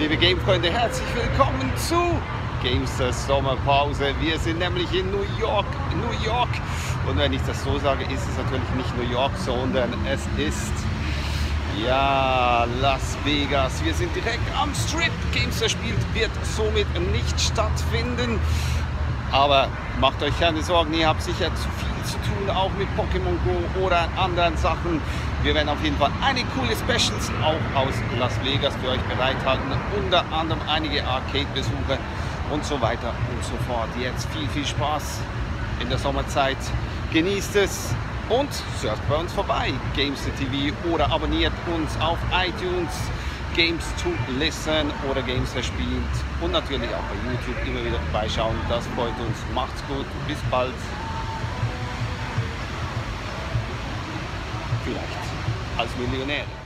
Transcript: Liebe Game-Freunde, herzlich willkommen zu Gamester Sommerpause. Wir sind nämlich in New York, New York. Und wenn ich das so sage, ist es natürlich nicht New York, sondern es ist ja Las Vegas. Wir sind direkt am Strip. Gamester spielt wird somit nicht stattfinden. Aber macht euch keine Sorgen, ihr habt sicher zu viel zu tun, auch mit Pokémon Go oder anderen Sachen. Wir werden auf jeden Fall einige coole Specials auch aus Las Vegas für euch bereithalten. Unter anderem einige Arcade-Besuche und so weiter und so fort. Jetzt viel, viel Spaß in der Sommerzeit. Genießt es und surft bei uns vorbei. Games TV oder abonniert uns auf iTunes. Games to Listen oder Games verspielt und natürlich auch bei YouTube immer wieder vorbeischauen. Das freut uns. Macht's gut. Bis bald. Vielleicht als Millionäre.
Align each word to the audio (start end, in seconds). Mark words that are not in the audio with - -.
Liebe 0.00 0.16
Game-Freunde, 0.16 0.70
herzlich 0.70 1.06
willkommen 1.14 1.70
zu 1.76 2.18
Gamester 2.62 3.12
Sommerpause. 3.12 4.14
Wir 4.22 4.38
sind 4.38 4.58
nämlich 4.58 4.90
in 4.94 5.10
New 5.10 5.26
York, 5.38 5.66
New 5.94 6.26
York. 6.26 6.48
Und 7.06 7.18
wenn 7.18 7.34
ich 7.34 7.42
das 7.42 7.62
so 7.62 7.78
sage, 7.78 8.04
ist 8.04 8.26
es 8.26 8.36
natürlich 8.38 8.70
nicht 8.78 8.96
New 8.96 9.12
York, 9.12 9.32
sondern 9.44 9.92
es 10.10 10.22
ist 10.38 10.72
ja 11.84 12.66
Las 12.80 13.18
Vegas. 13.24 13.84
Wir 13.84 13.92
sind 13.92 14.16
direkt 14.16 14.40
am 14.58 14.72
Strip. 14.74 15.12
Gamester 15.34 15.68
spielt 15.68 16.14
wird 16.14 16.30
somit 16.46 16.86
nicht 17.12 17.38
stattfinden. 17.38 18.40
Aber 19.30 19.68
macht 20.00 20.22
euch 20.22 20.40
keine 20.40 20.62
Sorgen, 20.62 20.94
ihr 20.94 21.08
habt 21.08 21.20
sicher 21.20 21.54
zu 21.54 21.68
viel 21.78 21.89
zu 22.04 22.16
tun, 22.18 22.50
auch 22.50 22.70
mit 22.78 22.88
Pokémon 22.96 23.36
Go 23.44 23.84
oder 23.84 24.08
anderen 24.16 24.56
Sachen. 24.56 25.00
Wir 25.42 25.54
werden 25.54 25.68
auf 25.68 25.82
jeden 25.82 25.96
Fall 25.96 26.10
einige 26.22 26.46
coole 26.50 26.74
Specials 26.76 27.30
auch 27.42 27.80
aus 27.80 27.94
Las 28.18 28.32
Vegas 28.44 28.74
für 28.82 28.90
euch 28.90 29.00
bereithalten. 29.02 29.72
Unter 29.96 30.24
anderem 30.32 30.60
einige 30.68 31.04
Arcade-Besuche 31.06 31.98
und 32.50 32.64
so 32.64 32.80
weiter 32.80 33.14
und 33.32 33.44
so 33.44 33.56
fort. 33.66 33.88
Jetzt 34.00 34.28
viel, 34.30 34.48
viel 34.48 34.66
Spaß 34.66 35.20
in 35.80 35.88
der 35.88 35.98
Sommerzeit. 35.98 36.58
Genießt 37.12 37.56
es 37.56 37.94
und 38.28 38.52
surft 38.80 39.08
bei 39.08 39.16
uns 39.16 39.32
vorbei. 39.32 39.72
Games 39.94 40.20
TV 40.38 40.74
oder 40.92 41.10
abonniert 41.10 41.52
uns 41.74 41.90
auf 42.00 42.18
iTunes. 42.32 42.92
Games 43.56 43.84
to 44.00 44.10
Listen 44.38 44.92
oder 45.10 45.22
Games 45.22 45.52
verspielt 45.52 46.14
und 46.40 46.52
natürlich 46.52 46.88
auch 46.94 47.02
bei 47.02 47.30
YouTube 47.30 47.66
immer 47.66 47.84
wieder 47.84 47.98
vorbeischauen. 48.10 48.54
Das 48.68 48.86
freut 48.94 49.18
uns. 49.18 49.38
Macht's 49.54 49.82
gut. 49.88 50.06
Bis 50.28 50.38
bald. 50.50 50.72
Vielleicht 54.90 55.78
als 55.78 55.90
Millionäre. 55.96 56.59